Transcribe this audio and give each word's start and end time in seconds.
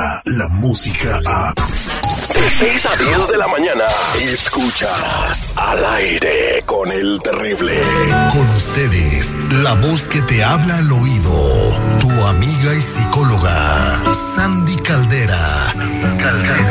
llega 0.00 0.22
la 0.24 0.48
música 0.48 1.20
a... 1.26 1.54
De 1.54 2.48
6 2.48 2.86
a 2.86 2.96
10 2.96 3.28
de 3.28 3.36
la 3.36 3.48
mañana, 3.48 3.84
escuchas 4.20 5.52
al 5.56 5.84
aire 5.84 6.62
con 6.64 6.90
el 6.90 7.18
terrible. 7.18 7.80
Con 8.32 8.48
ustedes, 8.56 9.52
la 9.62 9.74
voz 9.74 10.08
que 10.08 10.22
te 10.22 10.42
habla 10.42 10.78
al 10.78 10.90
oído, 10.90 11.98
tu 12.00 12.10
amiga 12.26 12.74
y 12.74 12.80
psicóloga, 12.80 14.14
Sandy 14.14 14.76
Caldera. 14.76 15.72
Caldera. 16.22 16.69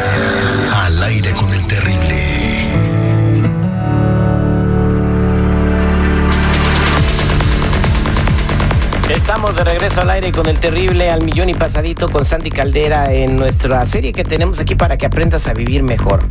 Estamos 9.09 9.55
de 9.55 9.63
regreso 9.63 10.02
al 10.02 10.09
aire 10.12 10.31
con 10.31 10.45
el 10.45 10.59
terrible 10.59 11.09
al 11.09 11.23
millón 11.23 11.49
y 11.49 11.55
pasadito 11.55 12.09
con 12.09 12.26
Sandy 12.26 12.52
Caldera 12.52 13.12
en 13.12 13.38
nuestra 13.38 13.84
serie 13.88 14.13
que 14.13 14.23
tenemos 14.23 14.59
aquí 14.59 14.76
para 14.76 14.98
que 14.98 15.08
aprendas 15.08 15.48
a 15.48 15.54
vivir 15.54 15.82
mejor. 15.82 16.27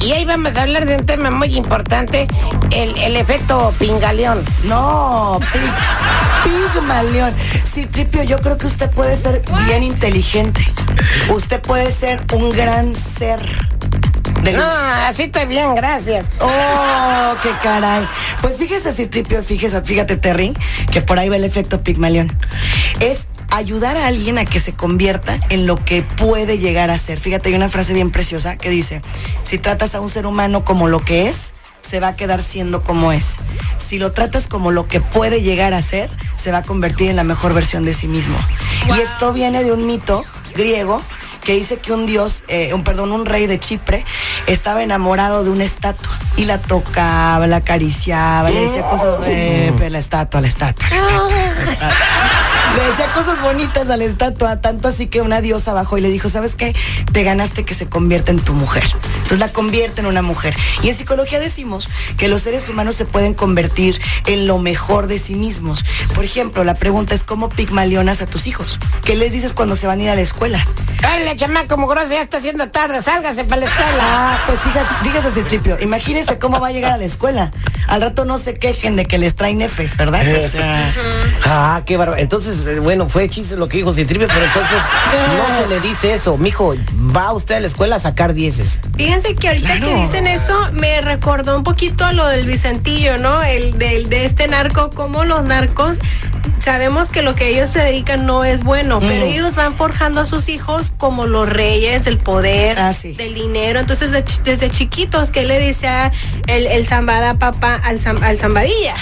Y 0.00 0.12
ahí 0.12 0.24
vamos 0.24 0.56
a 0.56 0.62
hablar 0.62 0.86
de 0.86 0.96
un 0.96 1.04
tema 1.04 1.30
muy 1.30 1.54
importante, 1.54 2.26
el, 2.70 2.96
el 2.98 3.16
efecto 3.16 3.74
pingaleón. 3.78 4.42
No, 4.64 5.38
pig, 5.52 6.72
pigmalión. 6.72 7.34
Sí, 7.62 7.84
Tripio, 7.86 8.22
yo 8.22 8.38
creo 8.40 8.56
que 8.56 8.66
usted 8.66 8.90
puede 8.90 9.16
ser 9.16 9.42
bien 9.66 9.82
inteligente. 9.82 10.66
Usted 11.28 11.60
puede 11.60 11.90
ser 11.90 12.22
un 12.32 12.50
gran 12.52 12.96
ser. 12.96 13.40
De 14.44 14.52
No, 14.52 14.64
así 14.64 15.24
estoy 15.24 15.46
bien, 15.46 15.74
gracias. 15.74 16.26
Oh, 16.40 17.34
qué 17.42 17.50
caray. 17.62 18.06
Pues 18.40 18.58
fíjese, 18.58 18.92
Citripio, 18.92 19.42
fíjese, 19.42 19.82
fíjate, 19.82 20.16
Terry, 20.16 20.52
que 20.92 21.00
por 21.00 21.18
ahí 21.18 21.28
va 21.28 21.36
el 21.36 21.44
efecto 21.44 21.82
Pigmalión. 21.82 22.30
Es 23.00 23.28
ayudar 23.50 23.96
a 23.96 24.06
alguien 24.06 24.38
a 24.38 24.44
que 24.44 24.60
se 24.60 24.72
convierta 24.72 25.38
en 25.48 25.66
lo 25.66 25.82
que 25.82 26.02
puede 26.02 26.58
llegar 26.58 26.90
a 26.90 26.98
ser. 26.98 27.20
Fíjate, 27.20 27.48
hay 27.48 27.54
una 27.54 27.68
frase 27.68 27.94
bien 27.94 28.10
preciosa 28.10 28.56
que 28.56 28.70
dice, 28.70 29.00
si 29.42 29.58
tratas 29.58 29.94
a 29.94 30.00
un 30.00 30.10
ser 30.10 30.26
humano 30.26 30.64
como 30.64 30.88
lo 30.88 31.04
que 31.04 31.28
es, 31.28 31.54
se 31.80 32.00
va 32.00 32.08
a 32.08 32.16
quedar 32.16 32.42
siendo 32.42 32.82
como 32.82 33.12
es. 33.12 33.36
Si 33.76 33.98
lo 33.98 34.12
tratas 34.12 34.48
como 34.48 34.70
lo 34.70 34.88
que 34.88 35.00
puede 35.00 35.42
llegar 35.42 35.74
a 35.74 35.82
ser, 35.82 36.10
se 36.36 36.50
va 36.50 36.58
a 36.58 36.62
convertir 36.62 37.10
en 37.10 37.16
la 37.16 37.24
mejor 37.24 37.54
versión 37.54 37.84
de 37.84 37.94
sí 37.94 38.08
mismo. 38.08 38.36
Y 38.88 39.00
esto 39.00 39.32
viene 39.32 39.62
de 39.62 39.72
un 39.72 39.86
mito 39.86 40.24
griego 40.54 41.02
que 41.44 41.52
dice 41.52 41.78
que 41.78 41.92
un 41.92 42.06
dios, 42.06 42.42
eh, 42.48 42.72
un 42.74 42.82
perdón, 42.82 43.12
un 43.12 43.26
rey 43.26 43.46
de 43.46 43.60
Chipre 43.60 44.04
estaba 44.46 44.82
enamorado 44.82 45.44
de 45.44 45.50
una 45.50 45.64
estatua 45.64 46.18
y 46.36 46.46
la 46.46 46.58
tocaba, 46.58 47.46
la 47.46 47.56
acariciaba, 47.56 48.50
le 48.50 48.60
decía 48.60 48.82
cosas, 48.86 49.20
eh, 49.26 49.72
pero 49.76 49.90
la 49.90 49.98
estatua, 49.98 50.40
la 50.40 50.48
estatua, 50.48 50.88
la 50.88 50.96
estatua, 50.96 51.28
la 51.28 51.72
estatua. 51.72 52.23
Le 52.76 52.90
decía 52.90 53.12
cosas 53.14 53.40
bonitas 53.40 53.88
a 53.90 53.96
la 53.96 54.04
estatua, 54.04 54.60
tanto 54.60 54.88
así 54.88 55.06
que 55.06 55.20
una 55.20 55.40
diosa 55.40 55.72
bajó 55.72 55.96
y 55.96 56.00
le 56.00 56.10
dijo, 56.10 56.28
¿sabes 56.28 56.56
qué? 56.56 56.74
Te 57.12 57.22
ganaste 57.22 57.64
que 57.64 57.74
se 57.74 57.86
convierta 57.86 58.32
en 58.32 58.40
tu 58.40 58.52
mujer. 58.52 58.84
Entonces 59.16 59.38
la 59.38 59.52
convierte 59.52 60.00
en 60.00 60.06
una 60.06 60.22
mujer. 60.22 60.56
Y 60.82 60.88
en 60.88 60.94
psicología 60.94 61.38
decimos 61.38 61.88
que 62.18 62.28
los 62.28 62.42
seres 62.42 62.68
humanos 62.68 62.96
se 62.96 63.04
pueden 63.04 63.34
convertir 63.34 64.00
en 64.26 64.46
lo 64.46 64.58
mejor 64.58 65.06
de 65.06 65.18
sí 65.18 65.34
mismos. 65.34 65.84
Por 66.14 66.24
ejemplo, 66.24 66.64
la 66.64 66.74
pregunta 66.74 67.14
es 67.14 67.22
cómo 67.22 67.48
pigmalionas 67.48 68.22
a 68.22 68.26
tus 68.26 68.46
hijos. 68.46 68.80
¿Qué 69.04 69.14
les 69.14 69.32
dices 69.32 69.54
cuando 69.54 69.76
se 69.76 69.86
van 69.86 70.00
a 70.00 70.02
ir 70.02 70.10
a 70.10 70.16
la 70.16 70.22
escuela? 70.22 70.66
Dale, 71.00 71.36
chamaco 71.36 71.76
mugroso, 71.76 72.10
ya 72.10 72.22
está 72.22 72.38
haciendo 72.38 72.70
tarde, 72.70 73.02
sálgase 73.02 73.44
para 73.44 73.60
la 73.60 73.66
escuela. 73.66 74.02
Ah, 74.02 74.38
pues 74.46 74.60
fíjate, 74.60 75.04
fíjese 75.04 75.28
ese 75.28 75.42
tripio. 75.42 75.78
Imagínense 75.80 76.38
cómo 76.38 76.60
va 76.60 76.68
a 76.68 76.72
llegar 76.72 76.92
a 76.92 76.96
la 76.96 77.04
escuela. 77.04 77.52
Al 77.94 78.00
rato 78.00 78.24
no 78.24 78.38
se 78.38 78.54
quejen 78.54 78.96
de 78.96 79.04
que 79.04 79.18
les 79.18 79.36
traen 79.36 79.60
Fs, 79.62 79.96
¿verdad? 79.96 80.22
O 80.36 80.48
sea, 80.48 80.92
Ah, 81.46 81.82
qué 81.86 81.96
bárbaro. 81.96 82.18
Entonces, 82.20 82.66
eh, 82.66 82.80
bueno, 82.80 83.08
fue 83.08 83.28
chiste 83.28 83.54
lo 83.56 83.68
que 83.68 83.76
dijo 83.76 83.92
Citripio, 83.92 84.26
pero 84.26 84.44
entonces 84.46 84.78
no 85.38 85.60
se 85.60 85.68
le 85.68 85.80
dice 85.80 86.12
eso. 86.12 86.36
Mijo, 86.36 86.74
va 87.14 87.32
usted 87.32 87.54
a 87.54 87.60
la 87.60 87.68
escuela 87.68 87.96
a 87.96 88.00
sacar 88.00 88.34
dieces. 88.34 88.80
Fíjense 88.96 89.36
que 89.36 89.46
ahorita 89.48 89.76
Claro. 89.76 89.86
que 89.86 89.94
dicen 90.06 90.26
esto 90.26 90.54
me 90.72 91.00
recordó 91.02 91.56
un 91.56 91.62
poquito 91.62 92.04
a 92.04 92.12
lo 92.12 92.26
del 92.26 92.46
Vicentillo, 92.46 93.18
¿no? 93.18 93.42
El 93.44 93.78
del 93.78 94.08
de 94.08 94.26
este 94.26 94.48
narco, 94.48 94.90
como 94.90 95.24
los 95.24 95.44
narcos 95.44 95.96
sabemos 96.64 97.10
que 97.10 97.22
lo 97.22 97.34
que 97.34 97.48
ellos 97.48 97.70
se 97.70 97.80
dedican 97.80 98.24
no 98.26 98.44
es 98.44 98.64
bueno, 98.64 98.98
pero 99.00 99.26
ellos 99.26 99.54
van 99.54 99.74
forjando 99.74 100.20
a 100.22 100.24
sus 100.24 100.48
hijos 100.48 100.92
como 100.96 101.26
los 101.26 101.48
reyes 101.48 102.04
del 102.04 102.18
poder, 102.18 102.78
Ah, 102.78 102.92
sí. 102.94 103.12
del 103.12 103.34
dinero. 103.34 103.80
Entonces, 103.80 104.10
de 104.10 104.24
desde 104.44 104.70
chiquitos, 104.70 105.30
¿qué 105.30 105.44
le 105.44 105.58
dice 105.58 105.86
a 105.88 106.10
el, 106.46 106.66
el 106.66 106.86
zambada 106.86 107.38
papá 107.38 107.74
al, 107.84 108.00
al 108.22 108.38
zambadilla? 108.38 108.94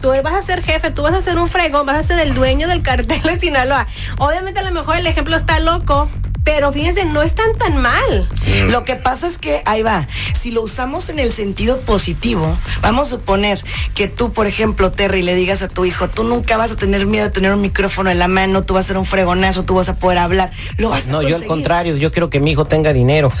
Tú 0.00 0.12
vas 0.22 0.34
a 0.34 0.42
ser 0.42 0.62
jefe, 0.62 0.90
tú 0.90 1.02
vas 1.02 1.14
a 1.14 1.22
ser 1.22 1.38
un 1.38 1.46
fregón, 1.48 1.86
vas 1.86 1.96
a 1.96 2.02
ser 2.02 2.18
el 2.18 2.34
dueño 2.34 2.66
del 2.68 2.82
cartel 2.82 3.22
de 3.22 3.38
Sinaloa. 3.38 3.86
Obviamente 4.18 4.60
a 4.60 4.64
lo 4.64 4.72
mejor 4.72 4.96
el 4.96 5.06
ejemplo 5.06 5.36
está 5.36 5.60
loco, 5.60 6.08
pero 6.44 6.72
fíjense, 6.72 7.04
no 7.04 7.22
están 7.22 7.54
tan 7.56 7.76
mal. 7.78 8.28
Lo 8.68 8.84
que 8.84 8.96
pasa 8.96 9.26
es 9.26 9.38
que, 9.38 9.62
ahí 9.64 9.82
va, 9.82 10.08
si 10.38 10.50
lo 10.50 10.62
usamos 10.62 11.08
en 11.08 11.18
el 11.18 11.32
sentido 11.32 11.80
positivo, 11.80 12.56
vamos 12.80 13.08
a 13.08 13.10
suponer 13.12 13.62
que 13.94 14.08
tú, 14.08 14.32
por 14.32 14.46
ejemplo, 14.46 14.92
Terry, 14.92 15.22
le 15.22 15.34
digas 15.34 15.62
a 15.62 15.68
tu 15.68 15.84
hijo, 15.84 16.08
tú 16.08 16.24
nunca 16.24 16.56
vas 16.56 16.72
a 16.72 16.76
tener 16.76 17.06
miedo 17.06 17.24
de 17.24 17.30
tener 17.30 17.52
un 17.52 17.60
micrófono 17.60 18.10
en 18.10 18.18
la 18.18 18.28
mano, 18.28 18.64
tú 18.64 18.74
vas 18.74 18.86
a 18.86 18.88
ser 18.88 18.98
un 18.98 19.06
fregonazo, 19.06 19.64
tú 19.64 19.74
vas 19.74 19.88
a 19.88 19.96
poder 19.96 20.18
hablar, 20.18 20.50
lo 20.78 20.90
vas 20.90 21.08
a 21.08 21.12
No, 21.12 21.22
yo 21.22 21.36
al 21.36 21.46
contrario, 21.46 21.96
yo 21.96 22.10
quiero 22.10 22.28
que 22.28 22.40
mi 22.40 22.52
hijo 22.52 22.64
tenga 22.64 22.92
dinero. 22.92 23.32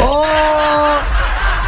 ¡Oh! 0.00 0.13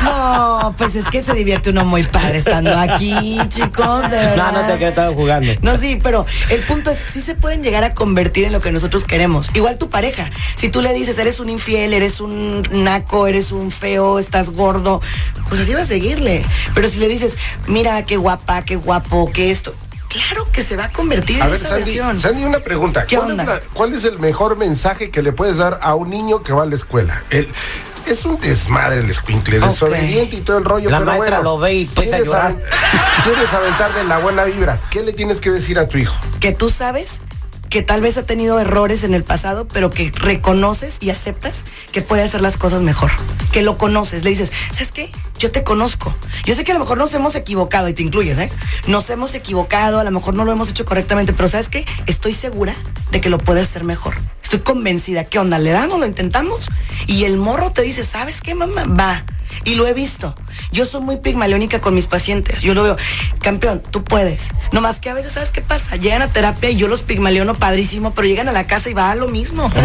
No, 0.02 0.74
pues 0.76 0.94
es 0.94 1.06
que 1.08 1.22
se 1.22 1.32
divierte 1.34 1.70
uno 1.70 1.84
muy 1.84 2.02
padre 2.04 2.38
estando 2.38 2.76
aquí, 2.76 3.38
chicos, 3.48 4.02
de 4.10 4.16
No, 4.16 4.30
verdad. 4.30 4.52
no 4.52 4.72
te 4.72 4.78
que 4.78 4.88
estaba 4.88 5.12
jugando. 5.14 5.52
No, 5.62 5.76
sí, 5.78 5.98
pero 6.02 6.26
el 6.50 6.60
punto 6.60 6.90
es, 6.90 7.02
sí 7.10 7.20
se 7.20 7.34
pueden 7.34 7.62
llegar 7.62 7.84
a 7.84 7.94
convertir 7.94 8.44
en 8.44 8.52
lo 8.52 8.60
que 8.60 8.70
nosotros 8.72 9.04
queremos. 9.04 9.50
Igual 9.54 9.78
tu 9.78 9.88
pareja. 9.90 10.28
Si 10.56 10.68
tú 10.68 10.82
le 10.82 10.92
dices, 10.92 11.18
eres 11.18 11.40
un 11.40 11.48
infiel, 11.48 11.92
eres 11.94 12.20
un 12.20 12.62
naco, 12.72 13.26
eres 13.26 13.52
un 13.52 13.70
feo, 13.70 14.18
estás 14.18 14.50
gordo, 14.50 15.00
pues 15.48 15.60
así 15.60 15.72
va 15.74 15.82
a 15.82 15.86
seguirle. 15.86 16.44
Pero 16.74 16.88
si 16.88 16.98
le 16.98 17.08
dices, 17.08 17.36
mira 17.66 18.04
qué 18.04 18.16
guapa, 18.16 18.62
qué 18.62 18.76
guapo, 18.76 19.30
qué 19.32 19.50
esto, 19.50 19.74
claro 20.08 20.46
que 20.52 20.62
se 20.62 20.76
va 20.76 20.84
a 20.84 20.92
convertir 20.92 21.40
A 21.42 21.46
en 21.46 21.50
ver, 21.52 21.60
esa 21.60 21.68
Sandy, 21.70 21.84
versión. 21.84 22.20
Sandy, 22.20 22.44
una 22.44 22.60
pregunta. 22.60 23.06
¿Qué 23.06 23.16
¿Cuál 23.16 23.30
es, 23.40 23.46
la- 23.46 23.60
cuál 23.72 23.94
es 23.94 24.04
el 24.04 24.18
mejor 24.18 24.56
mensaje 24.56 25.10
que 25.10 25.22
le 25.22 25.32
puedes 25.32 25.58
dar 25.58 25.80
a 25.82 25.94
un 25.94 26.10
niño 26.10 26.42
que 26.42 26.52
va 26.52 26.62
a 26.62 26.66
la 26.66 26.74
escuela? 26.74 27.22
El- 27.30 27.48
es 28.12 28.24
un 28.24 28.38
desmadre 28.40 29.00
el 29.00 29.10
escuincle, 29.10 29.58
Ok. 29.60 29.66
desobediente 29.68 30.36
y 30.36 30.40
todo 30.40 30.58
el 30.58 30.64
rollo. 30.64 30.90
La 30.90 30.98
pero 30.98 31.10
maestra 31.12 31.38
bueno, 31.40 31.50
lo 31.50 31.58
ve 31.58 31.74
y 31.74 31.82
empieza 31.82 32.02
a 32.02 32.18
¿quieres 32.18 32.26
llorar. 32.26 32.50
aven- 32.52 32.62
¿Quieres 33.24 33.52
aventarle 33.52 34.04
la 34.04 34.18
buena 34.18 34.44
vibra? 34.44 34.80
¿Qué 34.90 35.02
le 35.02 35.12
tienes 35.12 35.40
que 35.40 35.50
decir 35.50 35.78
a 35.78 35.88
tu 35.88 35.98
hijo? 35.98 36.16
que 36.40 36.52
tú 36.52 36.70
sabes 36.70 37.20
que 37.70 37.82
tal 37.82 38.00
vez 38.00 38.16
ha 38.16 38.22
tenido 38.22 38.60
errores 38.60 39.02
en 39.02 39.12
el 39.12 39.24
pasado, 39.24 39.66
pero 39.66 39.90
que 39.90 40.12
reconoces 40.14 40.98
y 41.00 41.10
aceptas 41.10 41.64
que 41.90 42.00
puede 42.00 42.22
hacer 42.22 42.40
las 42.40 42.56
cosas 42.56 42.82
mejor. 42.82 43.10
Que 43.52 43.60
lo 43.62 43.76
conoces, 43.76 44.22
le 44.22 44.30
dices, 44.30 44.52
¿sabes 44.70 44.92
qué? 44.92 45.10
Yo 45.40 45.50
te 45.50 45.64
conozco. 45.64 46.14
Yo 46.44 46.54
sé 46.54 46.62
que 46.62 46.70
a 46.70 46.74
lo 46.74 46.80
mejor 46.80 46.96
nos 46.96 47.12
hemos 47.14 47.34
equivocado, 47.34 47.88
y 47.88 47.92
te 47.92 48.02
incluyes, 48.04 48.38
¿eh? 48.38 48.50
Nos 48.86 49.10
hemos 49.10 49.34
equivocado, 49.34 49.98
a 49.98 50.04
lo 50.04 50.10
mejor 50.12 50.34
no 50.36 50.44
lo 50.44 50.52
hemos 50.52 50.70
hecho 50.70 50.84
correctamente, 50.84 51.32
pero 51.32 51.48
¿sabes 51.48 51.68
qué? 51.68 51.84
Estoy 52.06 52.32
segura 52.34 52.72
de 53.10 53.20
que 53.20 53.30
lo 53.30 53.38
puedes 53.38 53.64
hacer 53.68 53.82
mejor. 53.82 54.14
Convencida. 54.62 55.24
¿Qué 55.24 55.38
onda? 55.38 55.58
¿Le 55.58 55.70
damos? 55.70 56.00
¿Lo 56.00 56.06
intentamos? 56.06 56.68
Y 57.06 57.24
el 57.24 57.38
morro 57.38 57.72
te 57.72 57.82
dice, 57.82 58.04
¿sabes 58.04 58.40
qué, 58.40 58.54
mamá? 58.54 58.84
Va. 58.84 59.24
Y 59.64 59.74
lo 59.74 59.86
he 59.86 59.94
visto. 59.94 60.34
Yo 60.72 60.86
soy 60.86 61.00
muy 61.00 61.16
pigmaliónica 61.18 61.80
con 61.80 61.94
mis 61.94 62.06
pacientes. 62.06 62.62
Yo 62.62 62.74
lo 62.74 62.82
veo, 62.82 62.96
campeón, 63.40 63.82
tú 63.90 64.04
puedes. 64.04 64.50
No 64.72 64.80
más 64.80 65.00
que 65.00 65.10
a 65.10 65.14
veces, 65.14 65.32
¿sabes 65.32 65.50
qué 65.50 65.62
pasa? 65.62 65.96
Llegan 65.96 66.22
a 66.22 66.28
terapia 66.28 66.70
y 66.70 66.76
yo 66.76 66.88
los 66.88 67.02
pigmaliono 67.02 67.54
padrísimo, 67.54 68.12
pero 68.14 68.28
llegan 68.28 68.48
a 68.48 68.52
la 68.52 68.66
casa 68.66 68.90
y 68.90 68.94
va 68.94 69.10
a 69.10 69.14
lo 69.14 69.28
mismo. 69.28 69.70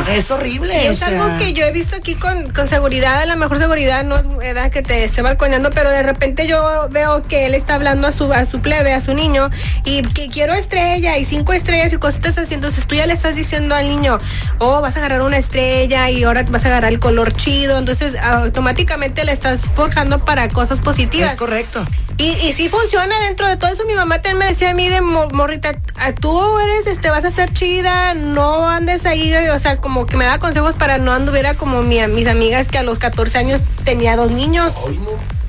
es 0.12 0.30
horrible. 0.30 0.84
Y 0.84 0.88
o 0.88 0.90
es 0.92 0.98
sea. 0.98 1.08
algo 1.08 1.38
que 1.38 1.52
yo 1.52 1.64
he 1.64 1.72
visto 1.72 1.96
aquí 1.96 2.14
con, 2.14 2.50
con 2.52 2.68
seguridad, 2.68 3.22
a 3.22 3.26
la 3.26 3.36
mejor 3.36 3.58
seguridad 3.58 4.04
no 4.04 4.16
es 4.16 4.24
edad 4.42 4.70
que 4.70 4.82
te 4.82 5.04
esté 5.04 5.22
balconeando, 5.22 5.70
pero 5.70 5.90
de 5.90 6.02
repente 6.02 6.46
yo 6.46 6.88
veo 6.90 7.22
que 7.22 7.46
él 7.46 7.54
está 7.54 7.74
hablando 7.74 8.08
a 8.08 8.12
su, 8.12 8.32
a 8.32 8.44
su 8.44 8.60
plebe, 8.60 8.92
a 8.92 9.00
su 9.00 9.14
niño, 9.14 9.50
y 9.84 10.02
que 10.02 10.28
quiero 10.28 10.54
estrella 10.54 11.18
y 11.18 11.24
cinco 11.24 11.52
estrellas 11.52 11.92
y 11.92 11.98
cositas 11.98 12.38
así, 12.38 12.54
entonces 12.54 12.86
tú 12.86 12.94
ya 12.94 13.06
le 13.06 13.12
estás 13.12 13.36
diciendo 13.36 13.74
al 13.74 13.88
niño, 13.88 14.18
oh, 14.58 14.80
vas 14.80 14.96
a 14.96 15.00
agarrar 15.00 15.22
una 15.22 15.38
estrella 15.38 16.10
y 16.10 16.24
ahora 16.24 16.44
vas 16.48 16.64
a 16.64 16.68
agarrar 16.68 16.92
el 16.92 17.00
color 17.00 17.34
chido, 17.34 17.78
entonces 17.78 18.14
automáticamente 18.22 19.24
le 19.24 19.32
estás 19.32 19.60
forjando 19.74 20.24
para 20.24 20.48
cosas 20.48 20.80
positivas. 20.80 21.32
Es 21.32 21.38
correcto. 21.38 21.84
Y, 22.18 22.32
y 22.32 22.52
sí 22.52 22.68
funciona 22.68 23.18
dentro 23.20 23.48
de 23.48 23.56
todo 23.56 23.70
eso. 23.72 23.84
Mi 23.86 23.94
mamá 23.94 24.16
también 24.20 24.38
me 24.38 24.46
decía 24.46 24.70
a 24.70 24.74
mí 24.74 24.88
de 24.88 25.00
mo- 25.00 25.30
morrita, 25.30 25.72
"Ah, 25.96 26.12
tú 26.12 26.58
eres, 26.58 26.86
este, 26.86 27.08
vas 27.08 27.24
a 27.24 27.30
ser 27.30 27.50
chida, 27.52 28.12
no 28.14 28.68
andes 28.68 29.06
ahí, 29.06 29.32
o 29.48 29.58
sea, 29.58 29.78
como 29.78 30.04
que 30.06 30.16
me 30.18 30.26
da 30.26 30.38
consejos 30.38 30.74
para 30.74 30.98
no 30.98 31.12
anduviera 31.12 31.54
como 31.54 31.80
mi- 31.82 32.06
mis 32.08 32.26
amigas 32.26 32.68
que 32.68 32.76
a 32.78 32.82
los 32.82 32.98
14 32.98 33.38
años 33.38 33.62
tenía 33.84 34.16
dos 34.16 34.30
niños. 34.30 34.74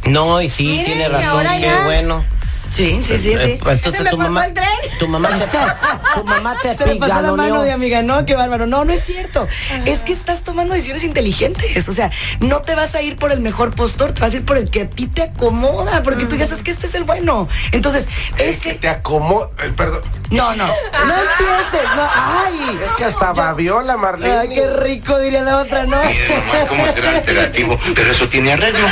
No, 0.05 0.41
y 0.41 0.49
sí, 0.49 0.67
Miren, 0.67 0.85
tiene 0.85 1.09
razón, 1.09 1.45
qué 1.55 1.61
ya- 1.61 1.83
bueno. 1.83 2.23
Sí, 2.71 3.01
sí, 3.05 3.17
sí, 3.17 3.35
sí. 3.37 3.59
Entonces 3.65 4.01
me 4.01 4.09
tu 4.11 4.17
mamá, 4.17 4.45
el 4.45 4.53
tren. 4.53 4.67
tu 4.97 5.07
mamá 5.07 5.27
te, 5.29 5.45
tu 6.15 6.23
mamá 6.25 6.57
te 6.61 6.73
Se 6.73 6.85
le 6.85 6.95
pasó 6.95 7.21
la 7.21 7.33
mano 7.33 7.63
de 7.63 7.71
amiga, 7.73 8.01
no, 8.01 8.25
qué 8.25 8.33
bárbaro. 8.35 8.65
No, 8.65 8.85
no 8.85 8.93
es 8.93 9.03
cierto. 9.03 9.45
Es 9.85 9.99
que 9.99 10.13
estás 10.13 10.41
tomando 10.43 10.73
decisiones 10.73 11.03
inteligentes. 11.03 11.89
O 11.89 11.91
sea, 11.91 12.09
no 12.39 12.61
te 12.61 12.73
vas 12.75 12.95
a 12.95 13.01
ir 13.01 13.17
por 13.17 13.33
el 13.33 13.41
mejor 13.41 13.75
postor, 13.75 14.13
te 14.13 14.21
vas 14.21 14.33
a 14.33 14.37
ir 14.37 14.45
por 14.45 14.57
el 14.57 14.69
que 14.71 14.83
a 14.83 14.89
ti 14.89 15.07
te 15.07 15.21
acomoda, 15.23 16.01
porque 16.03 16.25
tú 16.25 16.37
ya 16.37 16.47
sabes 16.47 16.63
que 16.63 16.71
este 16.71 16.87
es 16.87 16.95
el 16.95 17.03
bueno. 17.03 17.47
Entonces, 17.73 18.07
Es 18.37 18.61
que 18.61 18.69
ese. 18.69 18.79
te 18.79 18.87
acomoda. 18.87 19.49
eh, 19.63 19.73
perdón. 19.75 20.01
No, 20.29 20.55
no. 20.55 20.67
No 20.67 20.73
empieces. 20.73 21.89
No. 21.95 22.09
Ay. 22.13 22.79
Es 22.85 22.93
que 22.93 23.03
hasta 23.03 23.33
babiola, 23.33 23.97
Marlene. 23.97 24.37
Ay, 24.37 24.49
qué 24.49 24.67
rico, 24.77 25.19
diría 25.19 25.41
la 25.41 25.57
otra, 25.57 25.83
¿no? 25.85 25.97
Nomás 25.97 26.65
cómo 26.69 26.87
será 26.93 27.09
alternativo, 27.17 27.77
pero 27.93 28.11
eso 28.13 28.29
tiene 28.29 28.53
arreglo. 28.53 28.87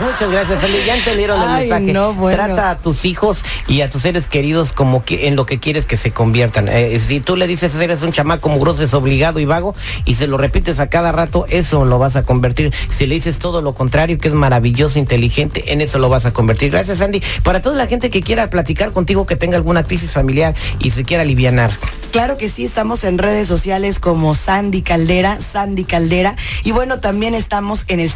Muchas 0.00 0.30
gracias, 0.30 0.62
Andy. 0.62 0.78
Ya 0.86 0.96
entendieron 0.96 1.40
el 1.40 1.48
Ay, 1.48 1.60
mensaje. 1.62 1.92
no, 1.92 2.12
bueno. 2.14 2.36
Trata 2.36 2.70
a 2.70 2.78
tus 2.78 3.04
hijos 3.04 3.44
y 3.68 3.80
a 3.80 3.90
tus 3.90 4.02
seres 4.02 4.26
queridos 4.26 4.72
como 4.72 5.04
que 5.04 5.28
en 5.28 5.36
lo 5.36 5.46
que 5.46 5.58
quieres 5.58 5.86
que 5.86 5.96
se 5.96 6.10
conviertan. 6.10 6.68
Eh, 6.68 6.98
si 6.98 7.20
tú 7.20 7.36
le 7.36 7.46
dices 7.46 7.74
eres 7.76 8.02
un 8.02 8.12
chamaco 8.12 8.48
mugroso, 8.48 8.82
es 8.82 8.94
obligado 8.94 9.40
y 9.40 9.44
vago, 9.44 9.74
y 10.04 10.14
se 10.14 10.26
lo 10.26 10.38
repites 10.38 10.80
a 10.80 10.88
cada 10.88 11.12
rato, 11.12 11.46
eso 11.48 11.84
lo 11.84 11.98
vas 11.98 12.16
a 12.16 12.22
convertir. 12.24 12.72
Si 12.88 13.06
le 13.06 13.14
dices 13.14 13.38
todo 13.38 13.62
lo 13.62 13.74
contrario, 13.74 14.18
que 14.18 14.28
es 14.28 14.34
maravilloso, 14.34 14.98
inteligente, 14.98 15.72
en 15.72 15.80
eso 15.80 15.98
lo 15.98 16.08
vas 16.08 16.26
a 16.26 16.32
convertir. 16.32 16.72
Gracias, 16.72 17.00
Andy. 17.00 17.22
Para 17.42 17.60
toda 17.62 17.76
la 17.76 17.86
gente 17.86 18.10
que 18.10 18.22
quiera 18.22 18.50
platicar 18.50 18.92
contigo, 18.92 19.26
que 19.26 19.36
tenga 19.36 19.56
alguna 19.56 19.84
crisis 19.84 20.12
familiar 20.12 20.54
y 20.78 20.90
se 20.90 21.04
quiera 21.04 21.22
alivianar. 21.22 21.70
Claro 22.12 22.38
que 22.38 22.48
sí, 22.48 22.64
estamos 22.64 23.04
en 23.04 23.18
redes 23.18 23.46
sociales 23.46 23.98
como 23.98 24.34
Sandy 24.34 24.82
Caldera, 24.82 25.40
Sandy 25.40 25.84
Caldera. 25.84 26.34
Y 26.64 26.72
bueno, 26.72 26.98
también 27.00 27.34
estamos 27.34 27.84
en 27.88 28.00
el 28.00 28.10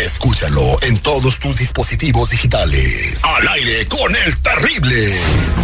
Escúchalo 0.00 0.80
en 0.82 0.96
todos 0.98 1.40
tus 1.40 1.56
dispositivos 1.56 2.30
digitales. 2.30 3.18
Al 3.24 3.48
aire 3.48 3.86
con 3.86 4.14
el 4.14 4.36
terrible. 4.40 5.18